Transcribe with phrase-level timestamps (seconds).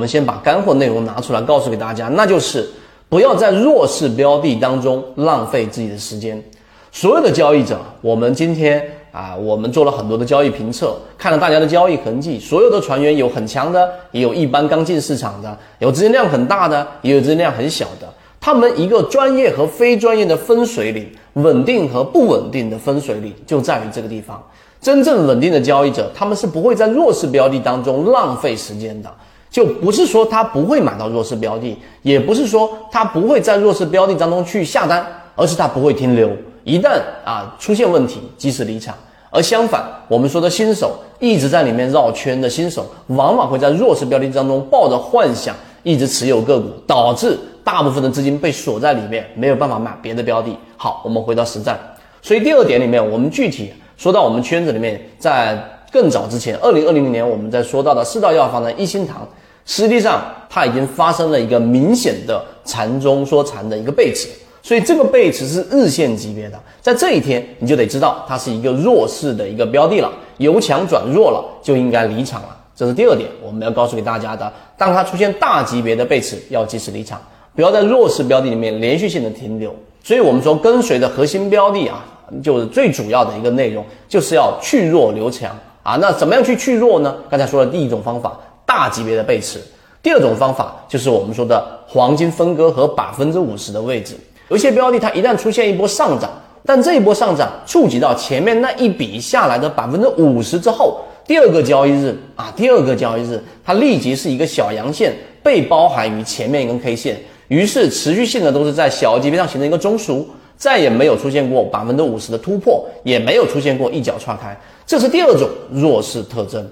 [0.00, 2.66] 我们先把干货内容拿出来告诉给大家，那就是
[3.10, 6.42] 不要在弱势标的当中浪费自己的时间。
[6.90, 8.82] 所有的交易者，我们今天
[9.12, 18.08] 啊，我们做了很多的交易评测，看了大家的交易痕迹，所有的船员有很强的，也有一般刚进市场的，有资金量很大的，也有资金量很小的。
[18.40, 24.42] 他们一个专业和非专业的分水岭，稳定和不稳定的分水岭就在于这个地方。
[24.80, 29.10] 真正稳定的交易者，他们是不会在弱势标的当中浪费时间的。
[29.50, 35.04] 就不是说他不会买到弱势标的，也不是说他不会在弱势标的当中去下单，
[35.34, 36.30] 而是他不会停留。
[36.62, 38.94] 一旦啊出现问题，及时离场。
[39.32, 45.54] 而相反，我们说的新手一直在里面绕圈的新手，往往会在弱势标的当中抱着幻想，
[45.84, 50.56] 一直持有个股，导致大部分的资金被锁在里面，没有办法买别的标的。
[50.76, 51.78] 好，我们回到实战。
[52.20, 55.56] 所以第二点里面，我们具体说到我们圈子里面，在
[55.92, 59.26] 更早之前，二零二零年我们在说到的四道药房的一心堂，
[59.64, 64.28] 实际上它已经发生了一个明显的缠中说缠的一个背驰。
[64.62, 72.56] 所以这个背驰是日线级别的，在这一天你就得知道它是一个弱势的一个标的了，由强转弱了就应该离场了。
[72.76, 74.52] 这是第二点，我们要告诉给大家的。
[74.76, 77.18] 当它出现大级别的背驰，要及时离场，
[77.54, 79.74] 不要在弱势标的里面连续性的停留。
[80.04, 82.04] 所以我们说跟随的核心标的啊，
[82.42, 85.96] 就是最主要的一个内容，就是要去弱留强啊。
[85.96, 87.16] 那怎么样去去弱呢？
[87.30, 88.38] 刚才说的第一种方法，
[88.80, 89.58] 大级别的背驰；
[90.02, 94.14] 第二种方法就是我们说的黄金分割和百分之五十的位置。
[94.48, 96.30] 有些标的它一旦出现一波上涨，
[96.64, 110.24] 但这一波上涨触及到前面那一笔下来的百分之五十之后，第二个交易日啊，第二个交易日它立即是一个小阳线被包含于前面一根 K 线，于是持续性的都是在小级别上形成一个中枢，
[110.56, 116.66] 再也没有出现过百分之五十的突破，也没有出现过一脚踹开，这是第二种弱势特征。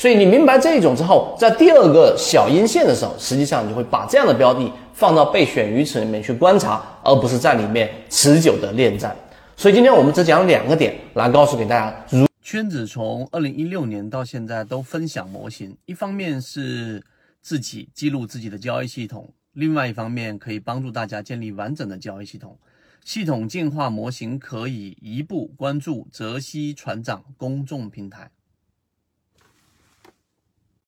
[0.00, 9.14] 所以你明白这一种之后，在第二个小阴线的时候，实际上你就会把这样的标的放到备选鱼池里面去观察，而不是在里面持久的恋战。
[9.58, 17.04] 所以今天我们只讲两个点来告诉给大家：如圈子从二零一六年到现在都分享模型，一方面是
[17.42, 22.56] 自己记录自己的交易系统，另外一方面可以帮助大家建立完整的交易系统。
[23.04, 28.30] 系统进化模型可以一步关注泽西船长公众平台。